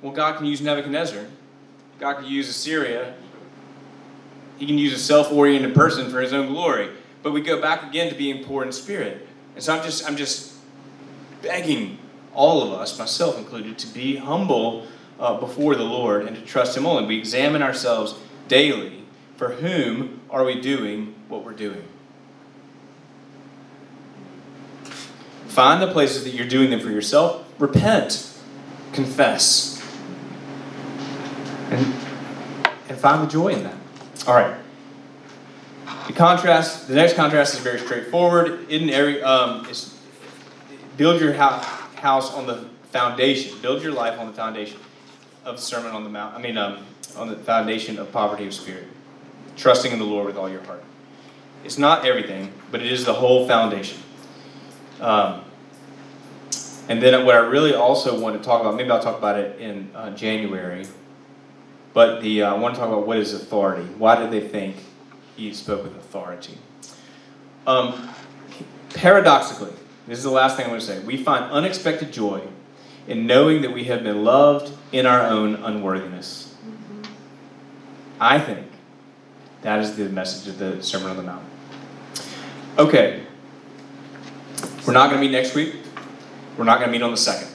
[0.00, 1.26] Well, God can use Nebuchadnezzar.
[2.00, 3.14] God can use Assyria.
[4.58, 6.90] He can use a self-oriented person for His own glory.
[7.22, 9.26] But we go back again to being poor in spirit.
[9.54, 10.54] And so I'm just, I'm just
[11.42, 11.98] begging
[12.34, 14.86] all of us, myself included, to be humble
[15.22, 17.06] uh, before the Lord and to trust Him only.
[17.06, 18.16] We examine ourselves
[18.48, 19.04] daily.
[19.36, 21.84] For whom are we doing what we're doing?
[25.46, 27.46] Find the places that you're doing them for yourself.
[27.58, 28.36] Repent.
[28.92, 29.80] Confess.
[31.70, 31.86] And,
[32.88, 33.76] and find the joy in that.
[34.26, 34.56] All right.
[36.08, 38.70] The contrast, the next contrast is very straightforward.
[38.70, 39.68] In every, um,
[40.96, 43.58] build your house on the foundation.
[43.60, 44.78] Build your life on the foundation
[45.44, 46.34] of Sermon on the Mount.
[46.34, 46.84] I mean, um,
[47.16, 48.86] on the foundation of poverty of spirit,
[49.56, 50.82] trusting in the Lord with all your heart.
[51.64, 53.98] It's not everything, but it is the whole foundation.
[55.00, 55.44] Um,
[56.88, 59.60] and then what I really also want to talk about, maybe I'll talk about it
[59.60, 60.86] in uh, January,
[61.94, 63.86] but the uh, I want to talk about what is authority.
[63.98, 64.76] Why did they think
[65.36, 66.58] he spoke with authority?
[67.66, 68.10] Um,
[68.90, 69.72] paradoxically,
[70.08, 70.98] this is the last thing I'm going to say.
[71.04, 72.42] We find unexpected joy
[73.06, 76.54] in knowing that we have been loved in our own unworthiness.
[78.20, 78.66] I think
[79.62, 81.44] that is the message of the Sermon on the Mount.
[82.78, 83.24] Okay,
[84.86, 85.76] we're not going to meet next week.
[86.56, 87.48] We're not going to meet on the second.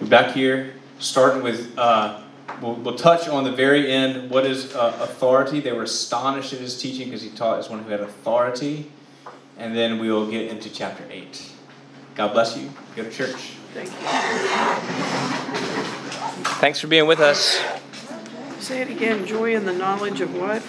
[0.00, 1.76] We're back here, starting with.
[1.78, 2.20] Uh,
[2.60, 4.30] we'll, we'll touch on the very end.
[4.30, 5.60] What is uh, authority?
[5.60, 8.90] They were astonished at his teaching because he taught as one who had authority.
[9.58, 11.50] And then we will get into chapter eight.
[12.14, 12.70] God bless you.
[12.94, 13.54] Go to church.
[13.76, 13.96] Thank you.
[16.60, 17.60] Thanks for being with us.
[18.58, 20.62] Say it again, joy in the knowledge of what?